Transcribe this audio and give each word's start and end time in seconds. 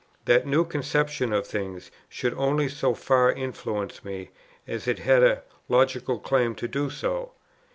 That 0.25 0.47
new 0.47 0.65
conception 0.65 1.31
of 1.31 1.45
things 1.45 1.91
should 2.09 2.33
only 2.33 2.67
so 2.69 2.95
far 2.95 3.31
influence 3.31 4.03
me, 4.03 4.31
as 4.67 4.87
it 4.87 4.97
had 4.97 5.21
a 5.21 5.43
logical 5.69 6.17
claim 6.17 6.55
to 6.55 6.67
do 6.67 6.89
so. 6.89 7.33